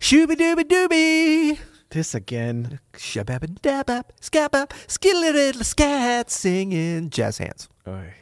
[0.00, 1.58] Shooby dooby dooby.
[1.90, 2.80] This again.
[2.94, 7.68] Shabab dabab, scabab, skillet scat singing jazz hands.
[7.86, 8.14] Oy.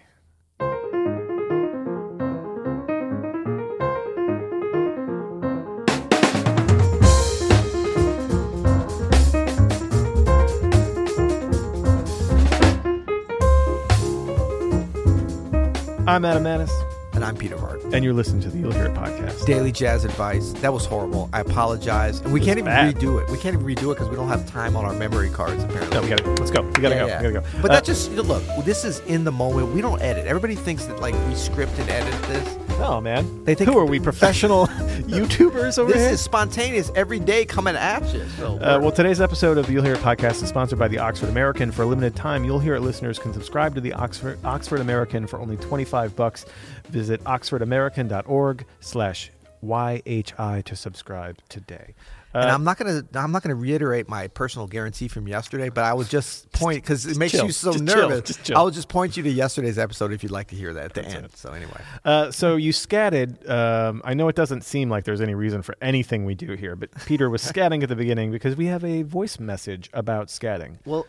[16.09, 16.73] I'm Adam Maness,
[17.19, 17.83] And I'm Peter Hart.
[17.93, 19.45] and you're listening to the You'll Hear It podcast.
[19.45, 20.53] Daily jazz advice.
[20.61, 21.29] That was horrible.
[21.33, 22.21] I apologize.
[22.21, 22.95] And we can't even bad.
[22.95, 23.29] redo it.
[23.29, 25.97] We can't even redo it because we don't have time on our memory cards, apparently.
[25.97, 26.63] No, we gotta let's go.
[26.63, 27.07] We gotta Yeah, go.
[27.09, 27.23] yeah.
[27.23, 27.59] We gotta go.
[27.61, 28.45] But Uh, that just look.
[28.65, 29.75] This is in the moment.
[29.75, 30.29] We don't edit.
[30.29, 32.57] Everybody thinks that like we script and edit this.
[32.81, 34.67] oh man, They think- who are we professional
[35.09, 36.11] YouTubers over This here?
[36.13, 38.23] is spontaneous, every day coming at you.
[38.37, 40.99] So Uh, well, today's episode of the You'll Hear It podcast is sponsored by the
[40.99, 41.73] Oxford American.
[41.73, 45.27] For a limited time, You'll Hear It listeners can subscribe to the Oxford Oxford American
[45.27, 46.47] for only 25 bucks.
[46.91, 49.31] Visit oxfordamerican.org slash
[49.63, 51.95] YHI to subscribe today.
[52.33, 55.83] and Uh, I'm not gonna I'm not gonna reiterate my personal guarantee from yesterday, but
[55.83, 57.47] I would just point because it makes chill.
[57.47, 57.83] you so chill.
[57.83, 58.21] nervous.
[58.23, 58.57] Just chill.
[58.57, 60.95] I will just point you to yesterday's episode if you'd like to hear that at
[60.95, 61.31] the end.
[61.35, 63.49] So anyway, Uh, so you scatted.
[63.51, 66.77] Um, I know it doesn't seem like there's any reason for anything we do here,
[66.77, 70.77] but Peter was scatting at the beginning because we have a voice message about scatting.
[70.85, 71.05] well,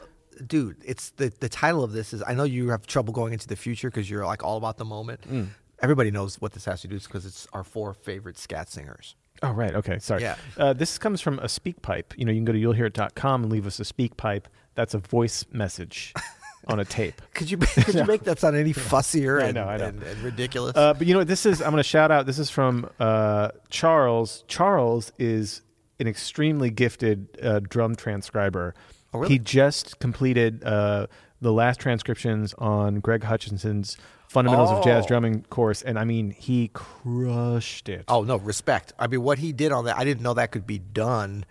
[0.48, 3.46] dude, it's the the title of this is I know you have trouble going into
[3.48, 5.22] the future because you're like all about the moment.
[5.30, 5.50] Mm.
[5.82, 9.16] Everybody knows what this has to do because it's our four favorite scat singers.
[9.42, 9.74] Oh, right.
[9.74, 10.00] Okay.
[10.00, 10.22] Sorry.
[10.22, 10.36] Yeah.
[10.58, 12.14] Uh, this comes from a speak pipe.
[12.18, 14.48] You know, you can go to you'llhearit.com and leave us a speak pipe.
[14.76, 16.14] That's a voice message
[16.68, 17.22] on a tape.
[17.34, 19.86] Could you could you make that sound any fussier I and, know, I know.
[19.86, 20.76] and, and ridiculous?
[20.76, 21.28] Uh, but you know what?
[21.28, 22.26] This is, I'm going to shout out.
[22.26, 24.44] This is from uh, Charles.
[24.48, 25.62] Charles is
[26.00, 28.74] an extremely gifted uh, drum transcriber.
[29.14, 29.34] Oh, really?
[29.34, 31.08] He just completed uh,
[31.42, 33.98] the last transcriptions on Greg Hutchinson's
[34.30, 35.08] Fundamentals of Jazz Oh.
[35.08, 35.82] Drumming course.
[35.82, 38.06] And I mean, he crushed it.
[38.08, 38.94] Oh no, respect.
[38.98, 41.46] I mean, what he did on that, I didn't know that could be done.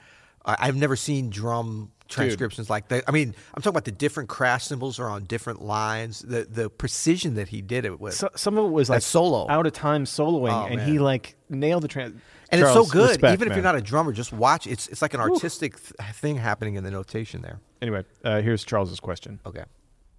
[0.44, 3.04] I, I've never seen drum transcriptions like that.
[3.06, 6.20] I mean, I'm talking about the different crash cymbals are on different lines.
[6.20, 9.46] The the precision that he did it with, So, some of it was like solo.
[9.50, 10.88] out of time soloing, Oh, and man.
[10.88, 12.14] he like nailed the trans.
[12.50, 13.08] and it's so good.
[13.10, 13.58] respect, Even if man.
[13.58, 14.66] you're not a drummer, just watch.
[14.68, 17.58] It's it's like an artistic th- thing happening in the notation there.
[17.82, 19.40] Anyway, uh, here's Charles's question.
[19.44, 19.64] Okay.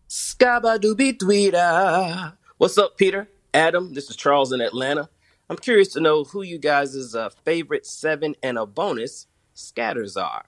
[0.10, 2.34] Scabadooby Dweeda.
[2.60, 3.30] What's up, Peter?
[3.54, 5.08] Adam, this is Charles in Atlanta.
[5.50, 10.44] I'm curious to know who you guys' uh, favorite seven and a bonus scatters are.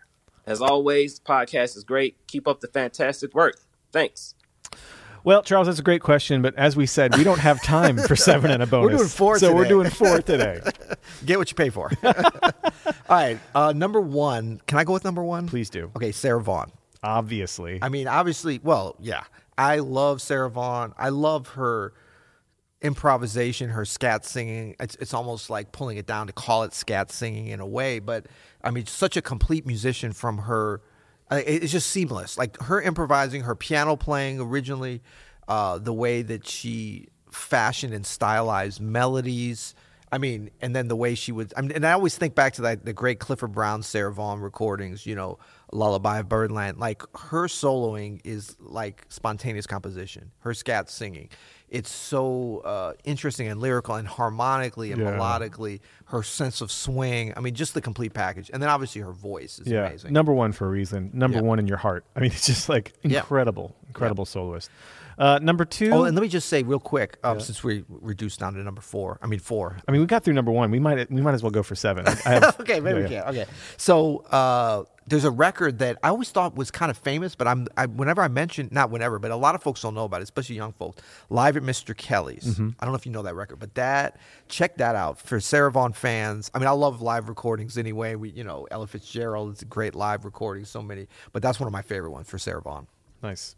[0.45, 2.17] As always, the podcast is great.
[2.27, 3.61] Keep up the fantastic work.
[3.93, 4.35] Thanks.
[5.23, 8.17] Well, Charles, that's a great question, but as we said, we don't have time for
[8.17, 8.91] seven and a bonus.
[8.91, 10.59] We're doing four so we're doing four today.
[11.25, 11.89] Get what you pay for.
[12.03, 12.13] All
[13.09, 13.39] right.
[13.55, 14.59] Uh, number one.
[14.67, 15.47] Can I go with number one?
[15.47, 15.89] Please do.
[15.95, 16.73] Okay, Sarah Vaughan.
[17.03, 19.23] Obviously, I mean, obviously, well, yeah.
[19.57, 20.93] I love Sarah Vaughan.
[20.97, 21.93] I love her
[22.81, 24.75] improvisation, her scat singing.
[24.79, 27.99] It's, it's almost like pulling it down to call it scat singing in a way.
[27.99, 28.25] But
[28.63, 30.81] I mean, such a complete musician from her.
[31.29, 32.37] It's just seamless.
[32.37, 35.01] Like her improvising, her piano playing originally,
[35.47, 39.73] uh, the way that she fashioned and stylized melodies.
[40.11, 42.53] I mean, and then the way she would, I mean, and I always think back
[42.53, 45.05] to that the great Clifford Brown, Sarah Vaughan recordings.
[45.05, 45.39] You know,
[45.71, 46.77] Lullaby of Birdland.
[46.79, 50.31] Like her soloing is like spontaneous composition.
[50.39, 51.29] Her scat singing,
[51.69, 55.11] it's so uh, interesting and lyrical and harmonically and Yeah.
[55.17, 55.79] melodically.
[56.05, 57.33] Her sense of swing.
[57.37, 58.49] I mean, just the complete package.
[58.53, 60.11] And then obviously her voice is yeah, amazing.
[60.13, 61.09] number one for a reason.
[61.13, 61.43] Number Yeah.
[61.43, 62.03] one in your heart.
[62.15, 64.69] I mean, it's just like incredible, incredible soloist.
[65.17, 65.91] Uh, number two.
[65.91, 68.81] Oh, and let me just say real quick, um, since we reduced down to number
[68.81, 69.19] four.
[69.21, 69.77] I mean four.
[69.87, 70.71] I mean, we got through number one.
[70.71, 72.07] We might we might as well go for seven.
[72.07, 73.21] I have, okay, maybe yeah, we yeah.
[73.21, 73.29] can.
[73.29, 77.47] Okay, so uh, there's a record that I always thought was kind of famous, but
[77.47, 80.21] I'm I, whenever I mention not whenever, but a lot of folks don't know about
[80.21, 81.01] it, especially young folks.
[81.29, 81.95] Live at Mr.
[81.95, 82.45] Kelly's.
[82.45, 82.69] Mm-hmm.
[82.79, 84.17] I don't know if you know that record, but that
[84.47, 86.51] check that out for Sarah Vaughan fans.
[86.53, 88.15] I mean, I love live recordings anyway.
[88.15, 91.67] We you know Ella Fitzgerald is a great live recording, so many, but that's one
[91.67, 92.87] of my favorite ones for Sarah Vaughan.
[93.21, 93.55] Nice.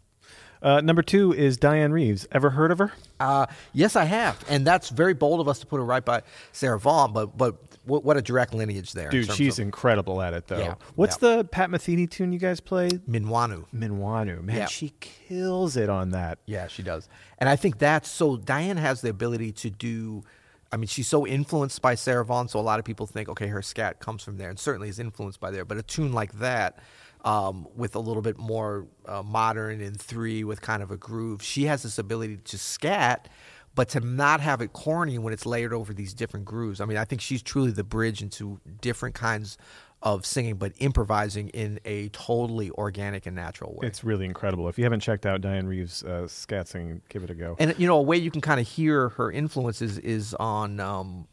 [0.63, 2.25] Uh, number two is Dianne Reeves.
[2.31, 2.93] Ever heard of her?
[3.19, 6.23] Uh, yes, I have, and that's very bold of us to put her right by
[6.53, 9.09] Sarah Vaughan, but but what, what a direct lineage there.
[9.09, 10.57] Dude, she's of incredible at it, though.
[10.59, 11.37] Yeah, What's yeah.
[11.37, 12.89] the Pat Metheny tune you guys play?
[12.89, 13.65] Minuano.
[13.75, 14.41] Minuano.
[14.41, 14.65] Man, Yeah.
[14.67, 16.39] she kills it on that.
[16.45, 17.09] Yeah, she does.
[17.39, 20.23] And I think that's so Dianne has the ability to do
[20.71, 23.45] I mean, she's so influenced by Sarah Vaughan, so a lot of people think, okay,
[23.45, 25.65] her scat comes from there, and certainly is influenced by there.
[25.65, 26.79] But a tune like that,
[27.23, 31.41] um, with a little bit more uh, modern in three, with kind of a groove,
[31.41, 33.29] she has this ability to scat,
[33.75, 36.81] but to not have it corny when it's layered over these different grooves.
[36.81, 39.57] I mean, I think she's truly the bridge into different kinds
[40.03, 43.87] of singing, but improvising in a totally organic and natural way.
[43.87, 44.67] It's really incredible.
[44.67, 47.55] If you haven't checked out Dianne Reeves' uh, scat singing, give it a go.
[47.57, 51.27] And you know, a way you can kind of hear her influences is on um,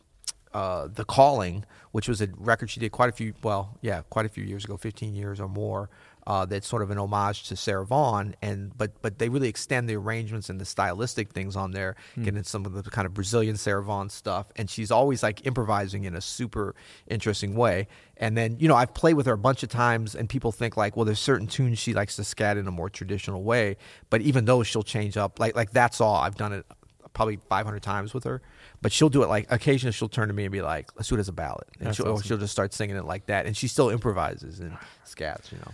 [0.55, 4.27] uh, "The Calling," which was a record she did quite a few, well, yeah, quite
[4.27, 5.91] a few years ago, 15 years or more.
[6.27, 9.89] Uh, that's sort of an homage to Sarah Vaughan, and but but they really extend
[9.89, 12.23] the arrangements and the stylistic things on there, Hmm.
[12.25, 15.45] get into some of the kind of Brazilian Sarah Vaughan stuff, and she's always like
[15.47, 16.75] improvising in a super
[17.09, 17.89] interesting way.
[18.19, 20.77] And then you know I've played with her a bunch of times, and people think
[20.77, 23.77] like, well, there's certain tunes she likes to scat in a more traditional way,
[24.11, 25.41] but even though she'll change up.
[25.41, 26.67] Like like that's all I've done it
[27.13, 28.41] probably 500 times with her,
[28.83, 31.17] but she'll do it like occasionally she'll turn to me and be like, let's do
[31.17, 32.27] it as a ballad, and That's she'll, awesome.
[32.27, 34.77] she'll just start singing it like that, and she still improvises and
[35.07, 35.73] scats, you know.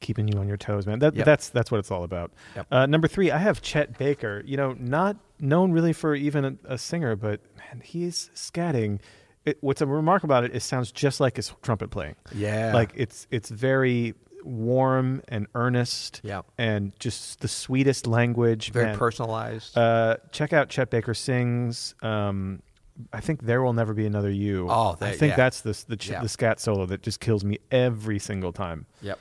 [0.00, 0.98] keeping you on your toes, man.
[0.98, 1.24] That, Yep.
[1.24, 2.30] That's that's what it's all about.
[2.54, 2.66] Yep.
[2.70, 4.42] Uh, number three, I have Chet Baker.
[4.46, 9.00] You know, not known really for even a, a singer, but man, he's scatting.
[9.44, 12.16] It, what's a remarkable about it, it sounds just like his trumpet playing.
[12.34, 12.72] Yeah.
[12.74, 14.14] like it's it's very
[14.46, 16.20] warm and earnest.
[16.56, 18.72] And just the sweetest language.
[18.72, 18.98] Very man.
[18.98, 19.76] personalized.
[19.76, 21.94] Uh, check out Chet Baker sings.
[22.02, 22.62] Um,
[23.12, 24.68] I think there will never be another you.
[24.70, 25.36] Oh, I think yeah.
[25.36, 26.22] that's the the, ch- Yeah.
[26.22, 28.86] the scat solo that just kills me every single time.
[29.02, 29.18] Yep.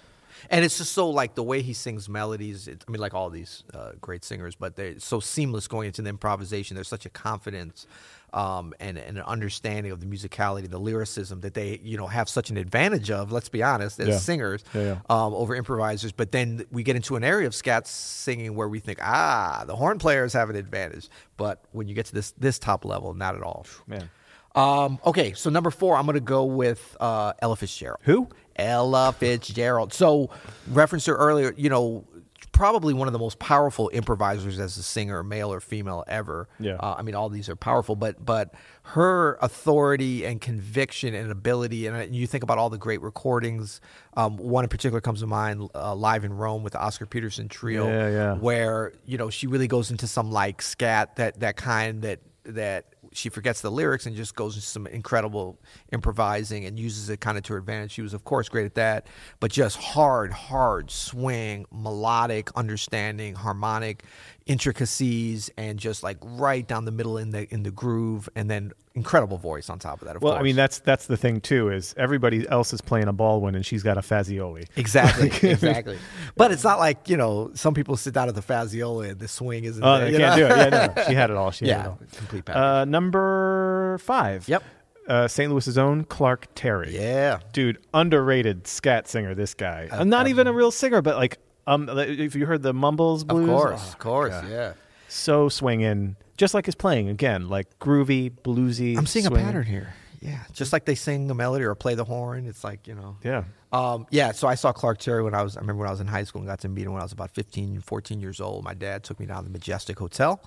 [0.49, 2.67] And it's just so like the way he sings melodies.
[2.67, 6.01] It, I mean, like all these uh, great singers, but they're so seamless going into
[6.01, 6.75] the improvisation.
[6.75, 7.87] There's such a confidence
[8.33, 12.27] um, and, and an understanding of the musicality, the lyricism that they you know have
[12.27, 13.31] such an advantage of.
[13.31, 14.17] Let's be honest, as Yeah.
[14.17, 14.97] singers Yeah, yeah.
[15.09, 16.11] Um, over improvisers.
[16.11, 19.75] But then we get into an area of scat singing where we think, ah, the
[19.75, 21.07] horn players have an advantage.
[21.37, 23.65] But when you get to this this top level, not at all.
[23.87, 24.09] Man,
[24.55, 27.99] Um, okay, so number four, I'm going to go with uh, Ella Fitzgerald.
[28.03, 28.29] Who?
[28.55, 29.93] Ella Fitzgerald.
[29.93, 30.29] So,
[30.69, 32.05] referenced her earlier, you know,
[32.53, 36.47] probably one of the most powerful improvisers as a singer, male or female, ever.
[36.57, 36.75] Yeah.
[36.75, 38.53] Uh, I mean, all these are powerful, but but
[38.83, 43.81] her authority and conviction and ability, and uh, you think about all the great recordings.
[44.15, 47.49] Um, one in particular comes to mind, uh, live in Rome with the Oscar Peterson
[47.49, 48.33] trio, Yeah, yeah.
[48.35, 52.85] where you know she really goes into some like scat that that kind that that
[53.15, 55.59] she forgets the lyrics and just goes into some incredible
[55.91, 57.91] improvising and uses it kind of to her advantage.
[57.91, 59.07] She was of course great at that,
[59.39, 64.03] but just hard, hard swing, melodic understanding, harmonic
[64.45, 68.73] intricacies, and just like right down the middle in the in the groove, and then
[68.93, 70.15] incredible voice on top of that.
[70.15, 70.41] Of well, course.
[70.41, 73.65] I mean that's that's the thing too is everybody else is playing a Baldwin and
[73.65, 74.67] she's got a Fazioli.
[74.75, 75.97] Exactly, exactly.
[76.37, 79.27] But it's not like you know some people sit down at the Fazioli and the
[79.27, 79.83] swing isn't.
[79.83, 80.47] Oh, there, they you can't know?
[80.47, 80.57] do it.
[80.57, 81.51] Yeah, no, she had it all.
[81.51, 81.99] She had it all.
[82.15, 82.61] complete package.
[82.61, 84.47] Uh, number five.
[84.47, 84.63] Yep.
[85.07, 85.51] Uh, St.
[85.51, 86.95] Louis's own Clark Terry.
[86.95, 87.39] Yeah.
[87.53, 89.35] dude, underrated scat singer.
[89.35, 89.87] This guy.
[89.91, 93.43] I'm not even a real singer, but like, um, if you heard the Mumbles blues,
[93.49, 94.49] Of course, oh, of course, God.
[94.49, 94.73] yeah.
[95.07, 98.97] so swinging, just like his playing again, like groovy, bluesy.
[98.97, 99.93] I'm seeing a pattern here.
[100.21, 103.17] Yeah, just like they sing the melody or play the horn, it's like you know.
[103.23, 103.43] Yeah.
[103.71, 105.99] Um, yeah, so I saw Clark Terry when I was, I remember when I was
[105.99, 108.39] in high school and got to meet him when I was about 15, 14 years
[108.39, 108.63] old.
[108.63, 110.39] My dad took me down to the Majestic Hotel,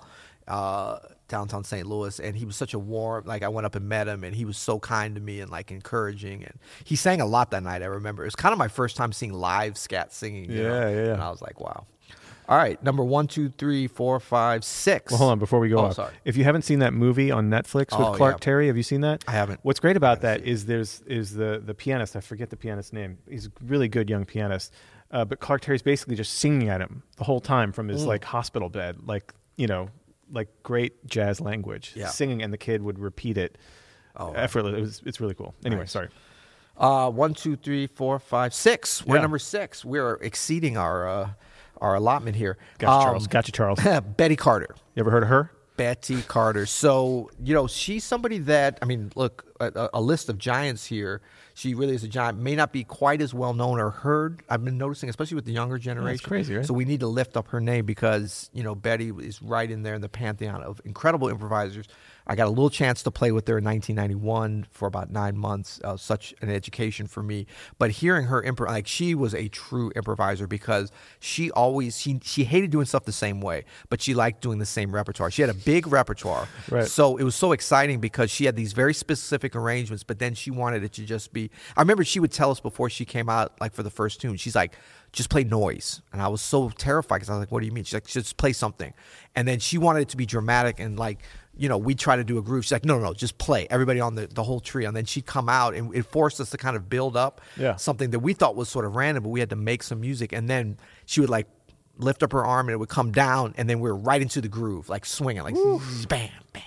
[0.47, 0.97] uh,
[1.29, 1.87] downtown St.
[1.87, 4.35] Louis, and he was such a warm, like I went up and met him and
[4.35, 6.43] he was so kind to me and like encouraging.
[6.43, 8.23] And he sang a lot that night, I remember.
[8.23, 10.51] It was kind of my first time seeing live scat singing.
[10.51, 11.13] you know, Yeah, yeah, yeah.
[11.13, 11.85] And I was like, wow.
[12.47, 15.11] All right, number one, two, three, four, five, six.
[15.11, 16.13] Well, hold on before we go Oh, sorry.
[16.25, 18.39] If you haven't seen that movie on Netflix with Oh, Clark yeah.
[18.39, 19.23] Terry, have you seen that?
[19.27, 19.59] I haven't.
[19.61, 22.15] What's great about that is there's is the the pianist.
[22.15, 23.19] I forget the pianist's name.
[23.29, 24.73] He's a really good young pianist,
[25.11, 27.91] uh, but Clark Terry's basically just singing at him the whole time from Mm.
[27.91, 29.89] his like hospital bed, like you know,
[30.31, 32.07] like great jazz language, Yeah.
[32.09, 33.57] singing, and the kid would repeat it.
[34.15, 34.75] Oh, effortless.
[34.77, 35.53] It was, it's really cool.
[35.65, 35.91] Anyway, Nice.
[35.91, 36.09] sorry.
[36.77, 39.05] Uh, one, two, three, four, five, six.
[39.05, 39.21] We're Yeah.
[39.23, 39.83] number six.
[39.83, 41.29] We're exceeding our uh,
[41.81, 42.57] our allotment here.
[42.77, 43.27] Gotcha, Um, Charles.
[43.27, 43.79] Gotcha, Charles.
[44.17, 44.75] Betty Carter.
[44.95, 45.51] You ever heard of her?
[45.77, 46.65] Betty Carter.
[46.65, 51.21] So, you know, she's somebody that, I mean, look, a, a list of giants here.
[51.59, 52.39] She really is a giant.
[52.39, 54.43] May not be quite as well known or heard.
[54.49, 56.13] I've been noticing, especially with the younger generation.
[56.13, 56.65] That's crazy, right?
[56.65, 59.83] So we need to lift up her name because, you know, Betty is right in
[59.83, 61.85] there in the pantheon of incredible improvisers.
[62.31, 65.81] I got a little chance to play with her in 1991 for about nine months.
[65.83, 67.47] Uh, such an education for me.
[67.79, 72.43] But hearing her improv, like she was a true improviser because she always she she
[72.43, 75.31] hated doing stuff the same way, but she liked doing the same repertoire.
[75.31, 76.87] She had a big repertoire, Right.
[76.87, 80.51] so it was so exciting because she had these very specific arrangements, but then she
[80.51, 81.49] wanted it to just be.
[81.75, 84.37] I remember she would tell us before she came out, like for the first tune,
[84.37, 84.77] she's like,
[85.11, 87.71] "Just play noise," and I was so terrified because I was like, "What do you
[87.71, 88.93] mean?" She's like, "Just play something,"
[89.35, 91.23] and then she wanted it to be dramatic and like.
[91.59, 92.63] You know, we try to do a groove.
[92.65, 93.67] She's like, no, no, no, just play.
[93.69, 94.85] Everybody on the, the whole tree.
[94.85, 97.75] And then she'd come out and it forced us to kind of build up Yeah.
[97.75, 100.31] something that we thought was sort of random, but we had to make some music.
[100.31, 101.47] And then she would like
[101.97, 104.39] lift up her arm and it would come down, and then we were right into
[104.39, 105.55] the groove, like swinging, like
[106.07, 106.63] bam, bang.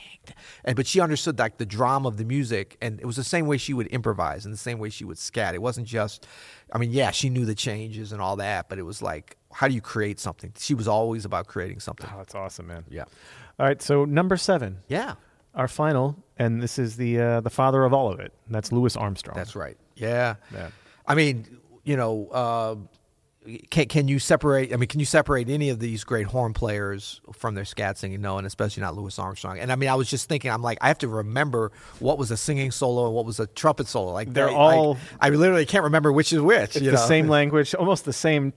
[0.64, 3.46] And but she understood like the drama of the music, and it was the same
[3.46, 5.54] way she would improvise and the same way she would scat.
[5.54, 6.26] It wasn't just,
[6.70, 9.68] I mean, yeah, she knew the changes and all that, but it was like, how
[9.68, 10.52] do you create something?
[10.58, 12.08] She was always about creating something.
[12.12, 12.84] Oh, that's awesome, man.
[12.90, 13.04] Yeah,
[13.58, 15.14] All right, so number seven, yeah.
[15.54, 18.32] our final, and this is the uh, the father of all of it.
[18.46, 19.36] And that's Louis Armstrong.
[19.36, 19.76] That's right.
[19.94, 20.36] Yeah.
[20.52, 20.68] Yeah.
[21.06, 22.76] I mean, you know, uh,
[23.70, 24.72] can can you separate?
[24.72, 28.20] I mean, can you separate any of these great horn players from their scat singing?
[28.20, 29.58] No, and especially not Louis Armstrong.
[29.58, 32.30] And I mean, I was just thinking, I'm like, I have to remember what was
[32.30, 34.12] a singing solo and what was a trumpet solo.
[34.12, 36.76] Like They're all- I, literally can't remember which is which.
[36.76, 37.06] It's you the know?
[37.06, 38.52] same language, almost the same.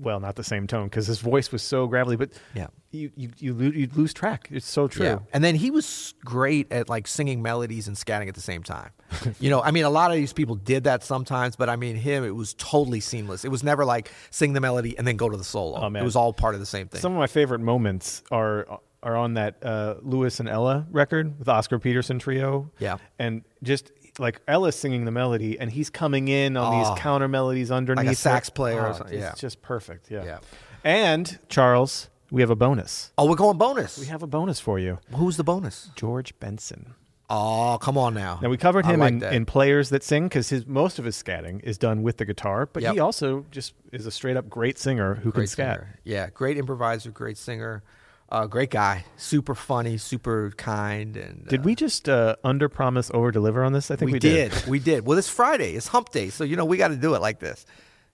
[0.00, 2.68] Well, not the same tone because his voice was so gravelly, but Yeah.
[2.90, 4.48] you you you, lo- you lose track.
[4.50, 5.04] It's so true.
[5.06, 5.18] Yeah.
[5.32, 8.90] And then he was great at like singing melodies and scatting at the same time.
[9.40, 11.96] you know, I mean, a lot of these people did that sometimes, but I mean,
[11.96, 13.44] him, it was totally seamless.
[13.44, 15.78] It was never like sing the melody and then go to the solo.
[15.80, 16.02] Oh, man.
[16.02, 17.00] It was all part of the same thing.
[17.00, 21.38] Some of my favorite moments are uh, are on that uh, Louis and Ella record
[21.38, 22.70] with Oscar Peterson trio.
[22.78, 22.98] Yeah.
[23.18, 26.78] and just like Ella's singing the melody, and he's coming in on Oh.
[26.90, 28.10] these counter melodies underneath.
[28.12, 28.16] it.
[28.18, 29.32] sax player Oh, It's yeah.
[29.36, 30.10] just perfect.
[30.10, 30.24] Yeah.
[30.24, 30.38] Yeah.
[30.82, 33.12] And Charles, we have a bonus.
[33.16, 33.98] oh, we're going bonus.
[33.98, 35.90] We have a bonus for you, Who's the bonus?
[35.94, 36.94] George Benson.
[37.30, 38.38] Oh, come on now.
[38.40, 41.14] Now we covered him like in, in players that sing because his most of his
[41.22, 42.94] scatting is done with the guitar, but Yep.
[42.94, 45.76] he also just is a straight up great singer who can scat.
[45.80, 45.98] singer.
[46.04, 47.82] Yeah, great improviser, great singer,
[48.30, 51.16] uh, great guy, super funny, super kind.
[51.16, 53.90] And Did uh, we just uh, under promise, over deliver on this?
[53.90, 54.66] I think we, We, did.
[54.66, 55.06] we did.
[55.06, 55.72] Well, it's Friday.
[55.72, 57.64] It's Hump Day, so you know we got to do it like this.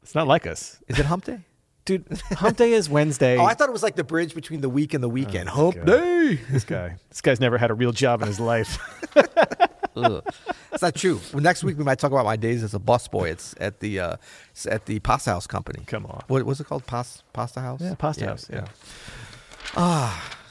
[0.03, 1.41] It's not like us, Is it Hump Day?
[1.85, 2.07] dude.
[2.33, 3.37] Hump Day is Wednesday.
[3.39, 5.49] Oh, I thought it was like the bridge between the week and the weekend.
[5.49, 5.87] Oh, Hump God.
[5.87, 6.41] Day.
[6.51, 8.79] this guy, this guy's never had a real job in his life.
[9.95, 11.21] That's not true.
[11.33, 13.31] Well, next week we might talk about my days as a busboy.
[13.31, 14.17] It's at the uh,
[14.51, 15.85] it's at the Pasta House Company.
[15.87, 16.23] Come on.
[16.27, 16.85] What was it called?
[16.87, 17.81] Pas- Pasta House.
[17.81, 18.65] Yeah, Pasta House, yeah.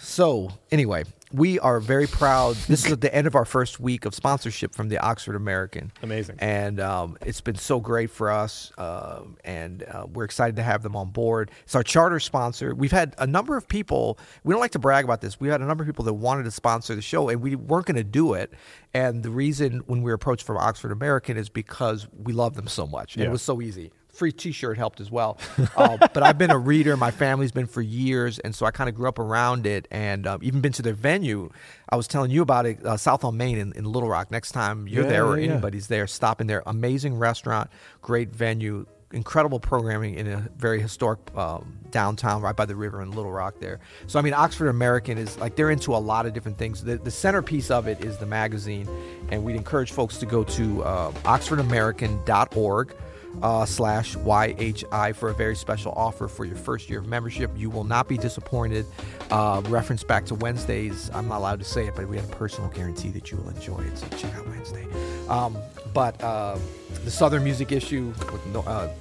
[0.02, 2.56] So anyway, we are very proud.
[2.68, 5.92] This is at the end of our first week of sponsorship from the Oxford American.
[6.04, 6.36] Amazing.
[6.40, 10.84] and um, it's been so great for us, um, and uh, we're excited to have
[10.84, 11.50] them on board.
[11.64, 12.76] It's our charter sponsor.
[12.76, 14.20] We've had a number of people.
[14.44, 15.40] We don't like to brag about this.
[15.40, 17.88] We had a number of people that wanted to sponsor the show, and we weren't
[17.88, 18.54] going to do it.
[18.94, 22.68] And the reason when we were approached from Oxford American is because we love them
[22.68, 23.18] so much.
[23.18, 23.26] Yeah.
[23.26, 23.92] It was so easy.
[24.14, 25.40] Free T-shirt helped as well,
[25.76, 26.96] uh, but I've been a reader.
[26.96, 30.28] My family's been for years, and so I kind of grew up around it, and
[30.28, 31.50] um, even been to their venue.
[31.90, 34.30] I was telling you about it, uh, South on Main in, in Little Rock.
[34.30, 35.52] Next time you're Yeah, there or yeah, yeah.
[35.54, 36.62] anybody's there, stop in there.
[36.68, 42.76] Amazing restaurant, great venue, incredible programming in a very historic um, downtown right by the
[42.76, 43.80] river in Little Rock there.
[44.06, 46.84] So I mean, Oxford American is like they're into a lot of different things.
[46.84, 48.88] The, the centerpiece of it is the magazine,
[49.30, 52.96] and we'd encourage folks to go to uh, oxfordamerican.org
[53.42, 57.52] uh, slash YHI for a very special offer for your first year of membership.
[57.56, 58.86] You will not be disappointed.
[59.32, 61.10] Uh, reference back to Wednesdays.
[61.14, 63.50] I'm not allowed to say it, but we have a personal guarantee that you will
[63.50, 63.98] enjoy it.
[63.98, 64.86] So check out Wednesday.
[65.28, 65.58] Um,
[65.94, 66.58] but uh,
[67.04, 68.92] the Southern music issue with no, uh,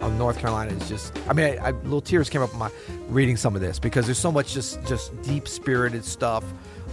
[0.00, 1.16] of North Carolina is just.
[1.28, 2.70] I mean, I, I, little tears came up my
[3.08, 6.44] reading some of this because there's so much just just deep spirited stuff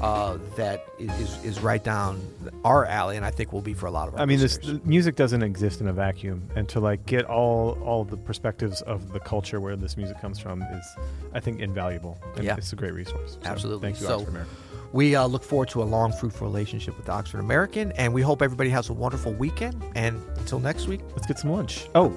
[0.01, 2.19] uh, that is is right down
[2.65, 4.15] our alley, and I think will be for a lot of.
[4.15, 4.83] I mean, this listeners.
[4.85, 9.13] music doesn't exist in a vacuum, and to like get all all the perspectives of
[9.13, 10.85] the culture where this music comes from is,
[11.33, 12.17] I think, invaluable.
[12.35, 12.55] And Yeah.
[12.57, 13.37] it's a great resource.
[13.41, 13.87] So Absolutely.
[13.89, 14.55] Thank you, So- Oxford American.
[14.93, 18.21] We uh, look forward to a long, fruitful relationship with the Oxford American, and we
[18.21, 19.81] hope everybody has a wonderful weekend.
[19.95, 21.87] And until next week, Let's get some lunch.
[21.95, 22.11] Oh,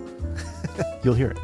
[1.04, 1.38] you'll hear it.